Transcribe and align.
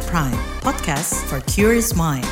At 0.00 0.08
Prime, 0.08 0.40
podcast 0.64 1.12
for 1.28 1.44
curious 1.44 1.92
mind. 1.92 2.24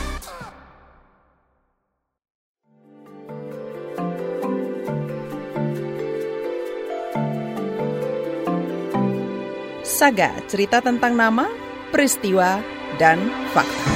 Saga, 9.84 10.32
cerita 10.48 10.80
tentang 10.80 11.12
nama, 11.12 11.44
peristiwa, 11.92 12.64
dan 12.96 13.20
fakta. 13.52 13.92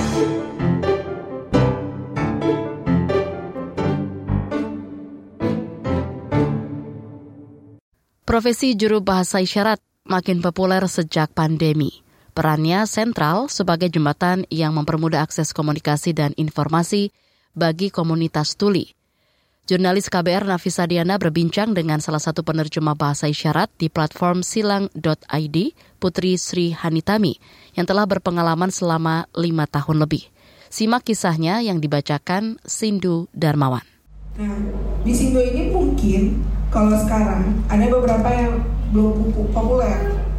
Profesi 8.29 8.77
juru 8.77 9.01
bahasa 9.01 9.41
isyarat 9.41 9.81
makin 10.05 10.45
populer 10.45 10.85
sejak 10.85 11.33
pandemi. 11.33 12.02
Perannya 12.33 12.89
sentral 12.89 13.53
sebagai 13.53 13.93
jembatan 13.93 14.49
yang 14.49 14.73
mempermudah 14.73 15.21
akses 15.21 15.53
komunikasi 15.53 16.17
dan 16.17 16.33
informasi 16.41 17.13
bagi 17.53 17.93
komunitas 17.93 18.57
tuli. 18.57 18.97
Jurnalis 19.69 20.09
KBR 20.09 20.49
Nafisa 20.49 20.89
Diana 20.89 21.21
berbincang 21.21 21.71
dengan 21.77 22.01
salah 22.01 22.19
satu 22.19 22.41
penerjemah 22.43 22.99
bahasa 22.99 23.29
isyarat 23.29 23.71
di 23.77 23.87
platform 23.93 24.41
silang.id, 24.43 25.57
Putri 26.01 26.35
Sri 26.35 26.75
Hanitami, 26.75 27.39
yang 27.77 27.87
telah 27.87 28.09
berpengalaman 28.09 28.73
selama 28.73 29.31
lima 29.37 29.71
tahun 29.71 30.03
lebih. 30.03 30.27
Simak 30.73 31.05
kisahnya 31.05 31.61
yang 31.61 31.85
dibacakan 31.85 32.59
Sindu 32.65 33.29
Darmawan. 33.37 33.85
Nah, 34.41 34.57
di 35.05 35.13
Sindo 35.13 35.45
ini 35.45 35.69
mungkin 35.69 36.41
kalau 36.73 36.97
sekarang 36.97 37.61
ada 37.69 37.85
beberapa 37.93 38.33
yang 38.33 38.65
belum 38.91 39.31
populer. 39.53 40.32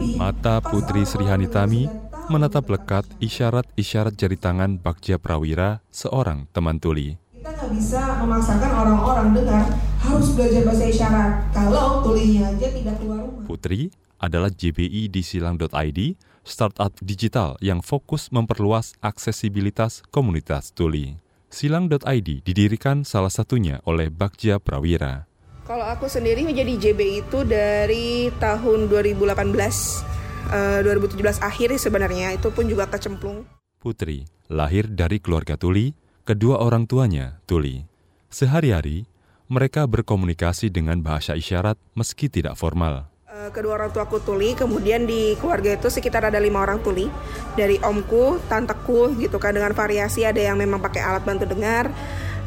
Mata 0.00 0.64
Putri 0.64 1.04
Sri 1.04 1.28
Hanitami 1.28 1.84
menatap 2.32 2.72
lekat 2.72 3.04
isyarat-isyarat 3.20 4.16
jari 4.16 4.40
tangan 4.40 4.80
Bagja 4.80 5.20
Prawira, 5.20 5.84
seorang 5.92 6.48
teman 6.56 6.80
tuli. 6.80 7.20
Kita 7.36 7.52
nggak 7.52 7.70
bisa 7.76 8.00
memaksakan 8.24 8.72
orang-orang 8.80 9.28
dengar 9.36 9.68
harus 10.00 10.32
belajar 10.32 10.64
bahasa 10.64 10.84
isyarat 10.88 11.32
kalau 11.52 12.00
tulinya 12.00 12.48
aja 12.48 12.68
tidak 12.72 12.96
keluar 12.96 13.28
rumah. 13.28 13.44
Putri 13.44 13.92
adalah 14.16 14.48
JBI 14.48 15.12
di 15.12 15.20
silang.id, 15.20 16.00
startup 16.48 16.96
digital 17.04 17.60
yang 17.60 17.84
fokus 17.84 18.32
memperluas 18.32 18.96
aksesibilitas 19.04 20.00
komunitas 20.08 20.72
tuli. 20.72 21.20
Silang.id 21.52 22.40
didirikan 22.40 23.04
salah 23.04 23.32
satunya 23.32 23.84
oleh 23.84 24.08
Bagja 24.08 24.56
Prawira. 24.56 25.29
Kalau 25.70 25.86
aku 25.86 26.10
sendiri 26.10 26.42
menjadi 26.42 26.90
JB 26.90 27.22
itu 27.22 27.46
dari 27.46 28.26
tahun 28.42 28.90
2018, 28.90 30.02
eh, 30.50 30.82
2017 30.82 31.38
akhir 31.38 31.78
sebenarnya, 31.78 32.34
itu 32.34 32.50
pun 32.50 32.66
juga 32.66 32.90
kecemplung. 32.90 33.46
Putri 33.78 34.26
lahir 34.50 34.90
dari 34.90 35.22
keluarga 35.22 35.54
tuli, 35.54 35.94
kedua 36.26 36.58
orang 36.58 36.90
tuanya 36.90 37.38
tuli. 37.46 37.86
Sehari-hari, 38.34 39.06
mereka 39.46 39.86
berkomunikasi 39.86 40.74
dengan 40.74 41.06
bahasa 41.06 41.38
isyarat 41.38 41.78
meski 41.94 42.26
tidak 42.26 42.58
formal. 42.58 43.06
Eh, 43.30 43.54
kedua 43.54 43.78
orang 43.78 43.94
tuaku 43.94 44.18
tuli, 44.26 44.58
kemudian 44.58 45.06
di 45.06 45.38
keluarga 45.38 45.78
itu 45.78 45.86
sekitar 45.86 46.34
ada 46.34 46.42
lima 46.42 46.66
orang 46.66 46.82
tuli. 46.82 47.06
Dari 47.54 47.78
omku, 47.78 48.42
tanteku 48.50 49.14
gitu 49.22 49.38
kan 49.38 49.54
dengan 49.54 49.70
variasi 49.70 50.26
ada 50.26 50.42
yang 50.42 50.58
memang 50.58 50.82
pakai 50.82 50.98
alat 50.98 51.22
bantu 51.22 51.46
dengar, 51.46 51.94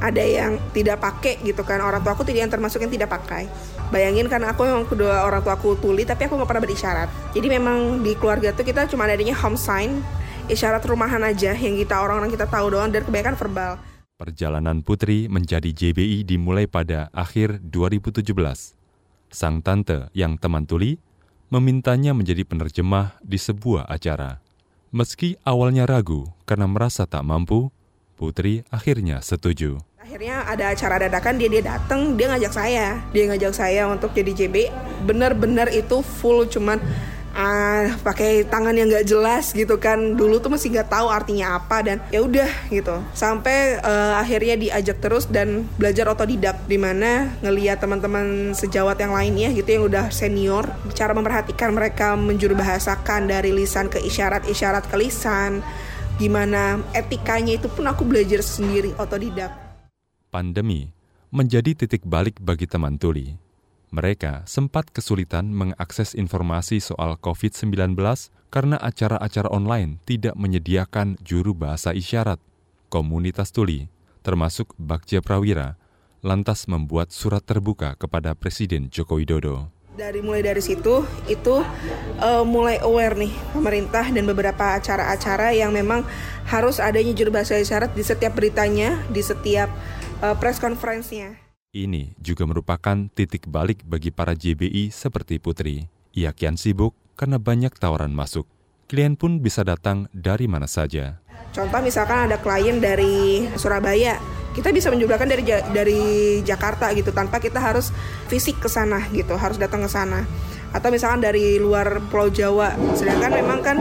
ada 0.04 0.20
yang 0.20 0.60
tidak 0.76 1.00
pakai 1.00 1.40
gitu 1.48 1.64
kan. 1.64 1.80
Orang 1.80 2.04
tuaku 2.04 2.28
tidak 2.28 2.52
yang 2.52 2.52
termasuk 2.52 2.84
yang 2.84 2.92
tidak 2.92 3.16
pakai. 3.16 3.48
Bayangin 3.88 4.28
kan 4.28 4.44
aku 4.44 4.68
memang 4.68 4.84
kedua 4.84 5.24
orang 5.24 5.40
tuaku 5.40 5.80
tuli 5.80 6.04
tapi 6.04 6.28
aku 6.28 6.36
nggak 6.36 6.50
pernah 6.52 6.64
berisyarat. 6.68 7.10
Jadi 7.32 7.48
memang 7.48 8.04
di 8.04 8.12
keluarga 8.20 8.52
itu 8.52 8.68
kita 8.68 8.92
cuma 8.92 9.08
adanya 9.08 9.32
home 9.40 9.56
sign, 9.56 10.04
isyarat 10.52 10.84
rumahan 10.84 11.24
aja 11.24 11.56
yang 11.56 11.80
kita 11.80 11.96
orang-orang 12.04 12.36
kita 12.36 12.44
tahu 12.52 12.76
doang 12.76 12.92
dan 12.92 13.08
kebanyakan 13.08 13.40
verbal. 13.40 13.72
Perjalanan 14.20 14.84
Putri 14.84 15.32
menjadi 15.32 15.72
JBI 15.72 16.28
dimulai 16.28 16.68
pada 16.68 17.08
akhir 17.16 17.64
2017 17.64 18.30
sang 19.34 19.66
tante 19.66 20.14
yang 20.14 20.38
teman 20.38 20.70
tuli 20.70 21.02
memintanya 21.50 22.14
menjadi 22.14 22.46
penerjemah 22.46 23.18
di 23.26 23.42
sebuah 23.42 23.90
acara. 23.90 24.38
Meski 24.94 25.42
awalnya 25.42 25.90
ragu 25.90 26.30
karena 26.46 26.70
merasa 26.70 27.10
tak 27.10 27.26
mampu, 27.26 27.74
Putri 28.14 28.62
akhirnya 28.70 29.26
setuju. 29.26 29.82
Akhirnya 30.04 30.44
ada 30.44 30.76
acara 30.76 31.00
dadakan 31.00 31.40
dia 31.40 31.48
dia 31.48 31.64
datang 31.64 32.20
dia 32.20 32.28
ngajak 32.28 32.52
saya. 32.52 33.00
Dia 33.16 33.24
ngajak 33.32 33.56
saya 33.56 33.88
untuk 33.88 34.12
jadi 34.12 34.36
JB 34.36 34.68
bener-bener 35.08 35.72
itu 35.72 36.04
full 36.04 36.44
cuman 36.44 36.76
ah 37.32 37.88
pakai 38.04 38.44
tangan 38.44 38.76
yang 38.76 38.92
nggak 38.92 39.08
jelas 39.08 39.56
gitu 39.56 39.80
kan. 39.80 40.20
Dulu 40.20 40.44
tuh 40.44 40.52
masih 40.52 40.76
nggak 40.76 40.92
tahu 40.92 41.08
artinya 41.08 41.56
apa 41.56 41.88
dan 41.88 42.04
ya 42.12 42.20
udah 42.20 42.52
gitu. 42.68 43.00
Sampai 43.16 43.80
uh, 43.80 44.20
akhirnya 44.20 44.60
diajak 44.60 45.00
terus 45.00 45.24
dan 45.24 45.72
belajar 45.80 46.12
otodidak 46.12 46.60
di 46.68 46.76
mana 46.76 47.32
ngelihat 47.40 47.80
teman-teman 47.80 48.52
sejawat 48.52 49.00
yang 49.00 49.16
lainnya 49.16 49.56
gitu 49.56 49.72
yang 49.72 49.88
udah 49.88 50.12
senior 50.12 50.68
cara 50.92 51.16
memperhatikan 51.16 51.72
mereka 51.72 52.20
menjuru 52.20 52.60
bahasakan 52.60 53.32
dari 53.32 53.56
lisan 53.56 53.88
ke 53.88 54.04
isyarat 54.04 54.52
isyarat 54.52 54.84
ke 54.84 55.00
lisan. 55.00 55.64
Gimana 56.20 56.84
etikanya 56.92 57.56
itu 57.56 57.72
pun 57.72 57.88
aku 57.88 58.04
belajar 58.04 58.44
sendiri 58.44 58.92
otodidak 59.00 59.63
pandemi 60.34 60.90
menjadi 61.30 61.78
titik 61.78 62.02
balik 62.10 62.42
bagi 62.42 62.66
teman 62.66 62.98
tuli 62.98 63.38
mereka 63.94 64.42
sempat 64.50 64.90
kesulitan 64.90 65.54
mengakses 65.54 66.18
informasi 66.18 66.82
soal 66.82 67.14
COVID-19 67.22 67.94
karena 68.50 68.82
acara-acara 68.82 69.54
online 69.54 70.02
tidak 70.10 70.34
menyediakan 70.34 71.22
juru 71.22 71.54
bahasa 71.54 71.94
isyarat. 71.94 72.42
Komunitas 72.90 73.54
tuli, 73.54 73.86
termasuk 74.26 74.74
Bagja 74.82 75.22
Prawira, 75.22 75.78
lantas 76.26 76.66
membuat 76.66 77.14
surat 77.14 77.46
terbuka 77.46 77.94
kepada 77.94 78.34
Presiden 78.34 78.90
Joko 78.90 79.22
Widodo. 79.22 79.70
Dari 79.94 80.26
mulai 80.26 80.42
dari 80.42 80.58
situ, 80.58 81.06
itu 81.30 81.62
uh, 82.18 82.42
mulai 82.42 82.82
aware 82.82 83.14
nih 83.14 83.30
pemerintah 83.54 84.10
dan 84.10 84.26
beberapa 84.26 84.74
acara-acara 84.74 85.54
yang 85.54 85.70
memang 85.70 86.02
harus 86.50 86.82
adanya 86.82 87.14
juru 87.14 87.30
bahasa 87.30 87.62
isyarat 87.62 87.94
di 87.94 88.02
setiap 88.02 88.34
beritanya, 88.34 88.98
di 89.14 89.22
setiap 89.22 89.70
uh, 90.24 90.36
press 90.40 90.64
conference-nya. 90.64 91.36
Ini 91.76 92.16
juga 92.22 92.48
merupakan 92.48 92.96
titik 93.12 93.50
balik 93.50 93.84
bagi 93.84 94.14
para 94.14 94.38
JBI 94.38 94.94
seperti 94.94 95.42
Putri. 95.42 95.90
Ia 96.16 96.32
kian 96.32 96.56
sibuk 96.56 96.96
karena 97.20 97.42
banyak 97.42 97.76
tawaran 97.76 98.14
masuk. 98.14 98.48
Klien 98.88 99.18
pun 99.18 99.42
bisa 99.42 99.66
datang 99.66 100.06
dari 100.14 100.46
mana 100.46 100.70
saja. 100.70 101.18
Contoh 101.50 101.82
misalkan 101.82 102.30
ada 102.30 102.38
klien 102.38 102.78
dari 102.78 103.46
Surabaya, 103.58 104.22
kita 104.54 104.70
bisa 104.70 104.94
menjumlahkan 104.94 105.26
dari 105.26 105.44
dari 105.74 106.02
Jakarta 106.46 106.94
gitu 106.94 107.10
tanpa 107.10 107.42
kita 107.42 107.58
harus 107.58 107.90
fisik 108.30 108.62
ke 108.62 108.70
sana 108.70 109.10
gitu, 109.10 109.34
harus 109.34 109.58
datang 109.58 109.82
ke 109.82 109.90
sana. 109.90 110.30
Atau 110.74 110.94
misalkan 110.94 111.26
dari 111.26 111.58
luar 111.58 112.06
Pulau 112.14 112.30
Jawa, 112.30 112.78
sedangkan 112.98 113.34
memang 113.34 113.60
kan 113.66 113.78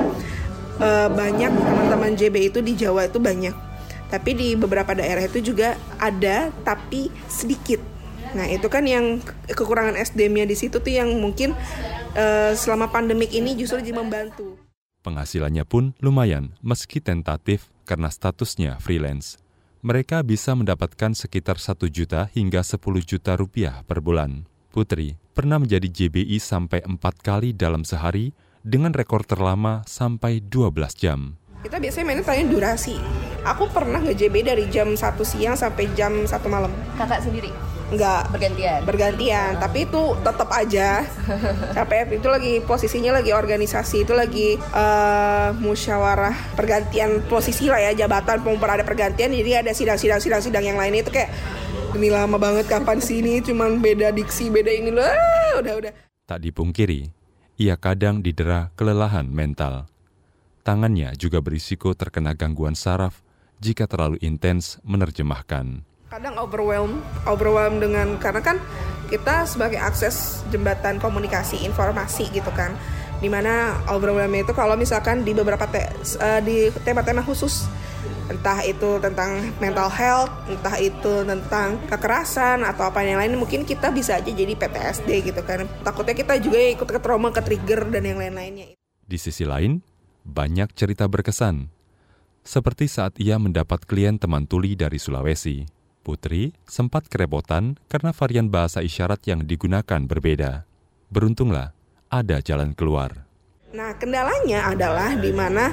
e, 0.80 0.88
banyak 1.12 1.52
teman-teman 1.52 2.12
JB 2.16 2.52
itu 2.52 2.60
di 2.64 2.72
Jawa 2.76 3.08
itu 3.08 3.20
banyak 3.20 3.71
tapi 4.12 4.36
di 4.36 4.52
beberapa 4.52 4.92
daerah 4.92 5.24
itu 5.24 5.40
juga 5.40 5.72
ada 5.96 6.52
tapi 6.68 7.08
sedikit. 7.32 7.80
Nah 8.36 8.44
itu 8.44 8.68
kan 8.68 8.84
yang 8.84 9.24
kekurangan 9.48 9.96
SDM-nya 9.96 10.44
di 10.44 10.56
situ 10.56 10.84
tuh 10.84 10.92
yang 10.92 11.08
mungkin 11.16 11.56
uh, 12.12 12.52
selama 12.52 12.92
pandemik 12.92 13.32
ini 13.32 13.56
justru 13.56 13.80
jadi 13.80 13.96
membantu. 13.96 14.60
Penghasilannya 15.00 15.64
pun 15.64 15.96
lumayan 16.04 16.52
meski 16.60 17.00
tentatif 17.00 17.72
karena 17.88 18.12
statusnya 18.12 18.76
freelance. 18.84 19.40
Mereka 19.82 20.22
bisa 20.22 20.54
mendapatkan 20.54 21.10
sekitar 21.16 21.58
1 21.58 21.90
juta 21.90 22.30
hingga 22.30 22.62
10 22.62 22.78
juta 23.02 23.34
rupiah 23.34 23.82
per 23.82 23.98
bulan. 23.98 24.46
Putri 24.70 25.18
pernah 25.34 25.58
menjadi 25.58 25.88
JBI 25.90 26.38
sampai 26.38 26.86
4 26.86 27.00
kali 27.18 27.50
dalam 27.50 27.82
sehari 27.82 28.30
dengan 28.62 28.94
rekor 28.94 29.26
terlama 29.26 29.82
sampai 29.90 30.38
12 30.38 30.70
jam 30.94 31.41
kita 31.62 31.78
biasanya 31.78 32.04
mainnya 32.04 32.26
tanya 32.26 32.44
durasi. 32.50 32.98
Aku 33.42 33.70
pernah 33.70 33.98
nge-JB 34.02 34.46
dari 34.46 34.64
jam 34.70 34.94
1 34.94 34.98
siang 35.22 35.54
sampai 35.58 35.90
jam 35.94 36.26
1 36.26 36.30
malam. 36.46 36.70
Kakak 36.94 37.22
sendiri? 37.22 37.50
Enggak. 37.90 38.30
Bergantian? 38.30 38.80
Bergantian. 38.86 39.50
Tapi 39.58 39.86
itu 39.86 40.02
tetap 40.22 40.48
aja 40.50 41.02
capek. 41.76 42.18
Itu 42.18 42.28
lagi 42.30 42.62
posisinya 42.62 43.18
lagi 43.18 43.34
organisasi. 43.34 44.06
Itu 44.06 44.14
lagi 44.14 44.58
uh, 44.58 45.54
musyawarah 45.58 46.54
pergantian 46.54 47.22
posisi 47.26 47.66
lah 47.66 47.82
ya. 47.90 48.06
Jabatan 48.06 48.42
pernah 48.42 48.78
ada 48.78 48.86
pergantian. 48.86 49.34
Jadi 49.34 49.50
ada 49.54 49.70
sidang-sidang-sidang-sidang 49.74 50.62
yang 50.62 50.78
lainnya 50.78 51.02
itu 51.02 51.12
kayak 51.14 51.30
ini 51.92 52.08
lama 52.08 52.40
banget 52.40 52.64
kapan 52.72 52.98
sih 53.04 53.20
ini 53.20 53.44
cuman 53.44 53.84
beda 53.84 54.16
diksi 54.16 54.48
beda 54.48 54.72
ini 54.72 54.88
loh 54.88 55.04
udah 55.60 55.74
udah 55.76 55.92
tak 56.24 56.40
dipungkiri 56.40 57.12
ia 57.60 57.76
kadang 57.76 58.24
didera 58.24 58.72
kelelahan 58.80 59.28
mental 59.28 59.91
tangannya 60.62 61.14
juga 61.18 61.42
berisiko 61.42 61.92
terkena 61.92 62.32
gangguan 62.38 62.78
saraf 62.78 63.20
jika 63.62 63.86
terlalu 63.86 64.18
intens 64.22 64.82
menerjemahkan. 64.82 65.86
Kadang 66.10 66.34
overwhelm, 66.38 67.02
overwhelm 67.26 67.78
dengan 67.78 68.18
karena 68.18 68.42
kan 68.42 68.56
kita 69.12 69.44
sebagai 69.44 69.76
akses 69.76 70.40
jembatan 70.48 70.96
komunikasi 70.96 71.62
informasi 71.68 72.32
gitu 72.32 72.48
kan. 72.54 72.74
di 73.22 73.30
mana 73.30 73.78
obrolannya 73.86 74.42
itu 74.42 74.50
kalau 74.50 74.74
misalkan 74.74 75.22
di 75.22 75.30
beberapa 75.30 75.62
te, 75.70 75.86
uh, 76.18 76.42
di 76.42 76.74
tema-tema 76.82 77.22
khusus 77.22 77.70
entah 78.26 78.58
itu 78.66 78.98
tentang 78.98 79.54
mental 79.62 79.86
health, 79.86 80.32
entah 80.50 80.74
itu 80.80 81.22
tentang 81.22 81.78
kekerasan 81.86 82.66
atau 82.66 82.90
apa 82.90 83.06
yang 83.06 83.22
lain 83.22 83.38
mungkin 83.38 83.62
kita 83.62 83.94
bisa 83.94 84.18
aja 84.18 84.26
jadi 84.26 84.58
PTSD 84.58 85.08
gitu 85.22 85.38
kan. 85.46 85.70
Takutnya 85.86 86.18
kita 86.18 86.34
juga 86.42 86.58
ikut 86.58 86.88
ke 86.88 86.98
trauma, 86.98 87.30
ke 87.30 87.38
trigger 87.46 87.86
dan 87.94 88.02
yang 88.02 88.18
lain-lainnya. 88.18 88.74
Di 89.06 89.18
sisi 89.20 89.46
lain, 89.46 89.78
banyak 90.22 90.70
cerita 90.74 91.06
berkesan. 91.10 91.70
Seperti 92.42 92.90
saat 92.90 93.14
ia 93.22 93.38
mendapat 93.38 93.86
klien 93.86 94.18
teman 94.18 94.50
tuli 94.50 94.74
dari 94.74 94.98
Sulawesi. 94.98 95.62
Putri 96.02 96.50
sempat 96.66 97.06
kerepotan 97.06 97.78
karena 97.86 98.10
varian 98.10 98.50
bahasa 98.50 98.82
isyarat 98.82 99.22
yang 99.30 99.46
digunakan 99.46 100.02
berbeda. 100.02 100.66
Beruntunglah, 101.06 101.70
ada 102.10 102.42
jalan 102.42 102.74
keluar. 102.74 103.30
Nah, 103.70 103.94
kendalanya 103.94 104.66
adalah 104.74 105.14
di 105.14 105.30
mana 105.30 105.70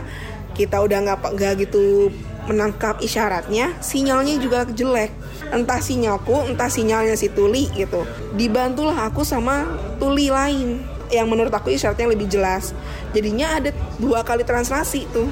kita 0.53 0.85
udah 0.85 1.01
nggak 1.09 1.65
gitu 1.65 2.13
menangkap 2.45 3.01
isyaratnya, 3.01 3.81
sinyalnya 3.81 4.37
juga 4.37 4.69
jelek. 4.69 5.09
Entah 5.49 5.81
sinyalku, 5.81 6.45
entah 6.45 6.69
sinyalnya 6.69 7.17
si 7.17 7.33
Tuli 7.33 7.65
gitu. 7.73 8.05
Dibantulah 8.37 9.09
aku 9.09 9.25
sama 9.25 9.65
Tuli 9.97 10.29
lain 10.29 10.98
yang 11.09 11.29
menurut 11.29 11.53
aku 11.53 11.73
isyaratnya 11.73 12.09
lebih 12.09 12.29
jelas. 12.29 12.73
Jadinya 13.11 13.57
ada 13.57 13.69
dua 13.97 14.21
kali 14.25 14.45
translasi 14.45 15.09
tuh. 15.09 15.29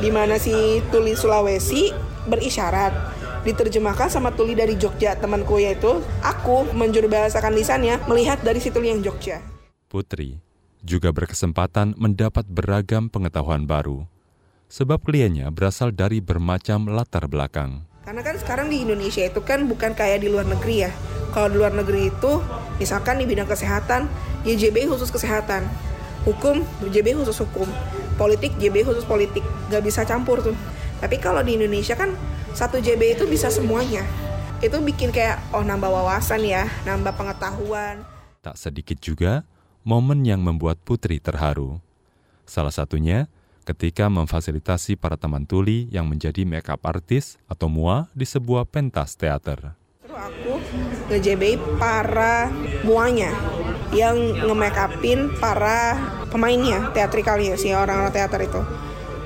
Di 0.00 0.08
mana 0.08 0.40
si 0.40 0.80
Tuli 0.88 1.12
Sulawesi 1.12 1.92
berisyarat 2.24 3.20
diterjemahkan 3.44 4.12
sama 4.12 4.32
tuli 4.32 4.52
dari 4.52 4.76
Jogja 4.76 5.16
temanku 5.16 5.60
yaitu 5.60 6.00
aku 6.20 6.68
menjuru 6.76 7.08
bahasakan 7.08 7.56
lisannya 7.56 8.00
melihat 8.04 8.40
dari 8.40 8.60
si 8.60 8.72
tuli 8.72 8.92
yang 8.92 9.00
Jogja. 9.04 9.40
Putri 9.88 10.40
juga 10.80 11.12
berkesempatan 11.12 11.96
mendapat 12.00 12.48
beragam 12.48 13.12
pengetahuan 13.12 13.68
baru 13.68 14.08
sebab 14.70 15.02
kliennya 15.02 15.50
berasal 15.50 15.90
dari 15.90 16.22
bermacam 16.22 16.86
latar 16.88 17.26
belakang. 17.26 17.84
Karena 18.06 18.22
kan 18.24 18.36
sekarang 18.38 18.66
di 18.72 18.86
Indonesia 18.86 19.26
itu 19.26 19.42
kan 19.44 19.66
bukan 19.66 19.92
kayak 19.92 20.24
di 20.24 20.28
luar 20.30 20.46
negeri 20.46 20.88
ya. 20.88 20.92
Kalau 21.30 21.46
di 21.46 21.56
luar 21.58 21.70
negeri 21.70 22.10
itu 22.10 22.42
misalkan 22.82 23.22
di 23.22 23.24
bidang 23.26 23.46
kesehatan, 23.46 24.10
YJB 24.42 24.90
khusus 24.90 25.14
kesehatan. 25.14 25.66
Hukum, 26.26 26.66
YJB 26.84 27.16
khusus 27.22 27.38
hukum. 27.40 27.70
Politik, 28.18 28.52
JB 28.60 28.84
khusus 28.84 29.06
politik. 29.06 29.46
Gak 29.72 29.80
bisa 29.80 30.04
campur 30.04 30.42
tuh. 30.44 30.52
Tapi 31.00 31.16
kalau 31.16 31.40
di 31.40 31.56
Indonesia 31.56 31.96
kan 31.96 32.12
satu 32.52 32.82
JB 32.82 33.16
itu 33.16 33.24
bisa 33.24 33.48
semuanya. 33.48 34.04
Itu 34.60 34.82
bikin 34.84 35.08
kayak 35.14 35.40
oh 35.56 35.64
nambah 35.64 35.88
wawasan 35.88 36.44
ya, 36.44 36.68
nambah 36.84 37.16
pengetahuan. 37.16 38.04
Tak 38.44 38.60
sedikit 38.60 39.00
juga 39.00 39.48
momen 39.86 40.28
yang 40.28 40.44
membuat 40.44 40.76
Putri 40.84 41.16
terharu. 41.16 41.80
Salah 42.44 42.74
satunya 42.74 43.30
ketika 43.64 44.10
memfasilitasi 44.10 45.00
para 45.00 45.16
teman 45.16 45.46
tuli 45.48 45.88
yang 45.88 46.04
menjadi 46.04 46.44
makeup 46.44 46.82
artis 46.84 47.40
atau 47.48 47.70
MUA 47.70 48.10
di 48.12 48.26
sebuah 48.28 48.68
pentas 48.68 49.16
teater. 49.16 49.79
Aku 51.10 51.18
nge-JB 51.18 51.58
para 51.74 52.54
muanya 52.86 53.34
yang 53.90 54.14
nge-makeupin 54.46 55.34
para 55.42 55.98
pemainnya, 56.30 56.86
teatrikalnya 56.94 57.58
si 57.58 57.74
orang-orang 57.74 58.14
teater 58.14 58.38
itu. 58.46 58.62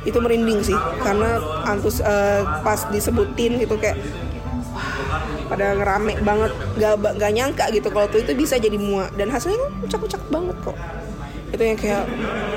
Itu 0.09 0.17
merinding 0.25 0.65
sih 0.65 0.79
karena 1.05 1.37
antus 1.69 2.01
uh, 2.01 2.65
pas 2.65 2.89
disebutin 2.89 3.61
gitu 3.61 3.77
kayak 3.77 4.01
pada 5.53 5.77
ngerame 5.77 6.25
banget. 6.25 6.57
Gak, 6.81 7.21
gak 7.21 7.33
nyangka 7.37 7.69
gitu 7.69 7.93
kalau 7.93 8.09
tuh 8.09 8.25
itu 8.25 8.33
bisa 8.33 8.57
jadi 8.57 8.81
mua. 8.81 9.13
Dan 9.13 9.29
hasilnya 9.29 9.85
ucap-ucap 9.85 10.25
banget 10.33 10.57
kok. 10.65 10.81
Itu 11.53 11.63
yang 11.69 11.77
kayak 11.77 12.09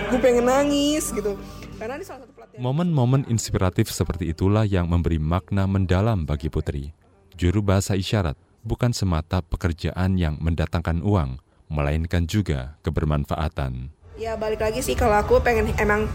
gue 0.08 0.20
pengen 0.24 0.48
nangis 0.48 1.12
gitu. 1.12 1.36
Karena 1.76 2.00
ini 2.00 2.08
salah 2.08 2.24
satu 2.24 2.32
momen-momen 2.56 3.28
inspiratif 3.28 3.92
seperti 3.92 4.32
itulah 4.32 4.64
yang 4.64 4.88
memberi 4.88 5.20
makna 5.20 5.68
mendalam 5.68 6.24
bagi 6.24 6.48
Putri. 6.48 6.96
Juru 7.36 7.60
bahasa 7.60 7.94
isyarat 8.00 8.47
bukan 8.68 8.92
semata 8.92 9.40
pekerjaan 9.40 10.20
yang 10.20 10.36
mendatangkan 10.44 11.00
uang 11.00 11.40
melainkan 11.72 12.28
juga 12.28 12.76
kebermanfaatan. 12.84 13.96
Ya 14.20 14.36
balik 14.36 14.60
lagi 14.60 14.84
sih 14.84 15.00
kalau 15.00 15.16
aku 15.16 15.40
pengen 15.40 15.72
emang 15.80 16.12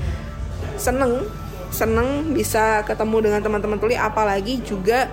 seneng 0.77 1.25
seneng 1.73 2.37
bisa 2.37 2.85
ketemu 2.85 3.33
dengan 3.33 3.41
teman-teman 3.41 3.81
tuli 3.81 3.97
apalagi 3.97 4.61
juga 4.61 5.09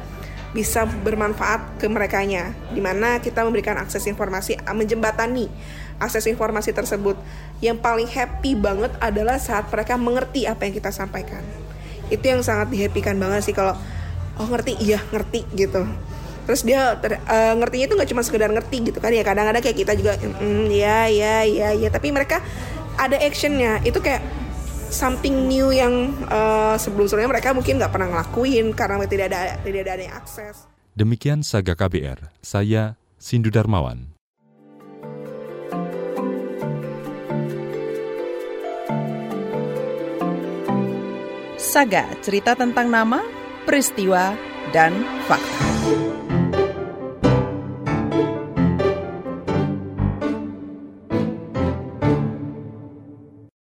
bisa 0.52 0.84
bermanfaat 0.84 1.78
ke 1.78 1.86
mereka 1.88 2.20
nya 2.26 2.52
di 2.74 2.82
mana 2.82 3.22
kita 3.22 3.46
memberikan 3.46 3.78
akses 3.78 4.10
informasi 4.10 4.58
menjembatani 4.68 5.48
akses 6.02 6.28
informasi 6.28 6.76
tersebut. 6.76 7.16
Yang 7.60 7.84
paling 7.84 8.10
happy 8.10 8.56
banget 8.56 8.92
adalah 9.00 9.40
saat 9.40 9.68
mereka 9.68 10.00
mengerti 10.00 10.48
apa 10.48 10.68
yang 10.68 10.74
kita 10.76 10.92
sampaikan. 10.92 11.44
Itu 12.08 12.24
yang 12.24 12.42
sangat 12.42 12.72
dihappykan 12.72 13.20
banget 13.20 13.48
sih 13.48 13.56
kalau 13.56 13.76
oh 14.40 14.48
ngerti 14.48 14.80
iya 14.80 15.04
ngerti 15.12 15.44
gitu 15.54 15.84
terus 16.50 16.66
dia 16.66 16.98
ter, 16.98 17.22
uh, 17.22 17.54
ngertinya 17.62 17.86
itu 17.86 17.94
nggak 17.94 18.10
cuma 18.10 18.26
sekedar 18.26 18.50
ngerti 18.50 18.90
gitu 18.90 18.98
kan 18.98 19.14
ya 19.14 19.22
kadang-kadang 19.22 19.62
kayak 19.62 19.78
kita 19.86 19.94
juga 19.94 20.18
mm, 20.18 20.66
ya 20.74 21.06
ya 21.06 21.46
ya 21.46 21.70
ya 21.78 21.90
tapi 21.94 22.10
mereka 22.10 22.42
ada 22.98 23.22
actionnya 23.22 23.78
itu 23.86 24.02
kayak 24.02 24.26
something 24.90 25.46
new 25.46 25.70
yang 25.70 26.10
uh, 26.26 26.74
sebelum-sebelumnya 26.74 27.38
mereka 27.38 27.54
mungkin 27.54 27.78
nggak 27.78 27.94
pernah 27.94 28.10
ngelakuin 28.18 28.74
karena 28.74 29.06
tidak 29.06 29.30
ada 29.30 29.62
tidak 29.62 29.94
ada 29.94 30.04
yang 30.10 30.16
akses. 30.18 30.66
Demikian 30.98 31.46
Saga 31.46 31.78
KBR, 31.78 32.34
saya 32.42 32.98
Sindu 33.22 33.54
Darmawan. 33.54 34.18
Saga, 41.62 42.10
cerita 42.26 42.58
tentang 42.58 42.90
nama, 42.90 43.22
peristiwa, 43.70 44.34
dan 44.74 45.06
fakta. 45.30 46.29